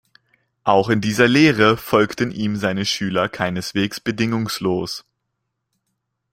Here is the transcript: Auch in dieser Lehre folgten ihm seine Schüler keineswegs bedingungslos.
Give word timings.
Auch 0.63 0.89
in 0.89 0.99
dieser 0.99 1.27
Lehre 1.27 1.77
folgten 1.77 2.31
ihm 2.31 2.55
seine 2.55 2.85
Schüler 2.87 3.29
keineswegs 3.29 3.99
bedingungslos. 3.99 5.03